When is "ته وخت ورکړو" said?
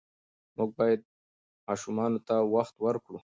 2.27-3.19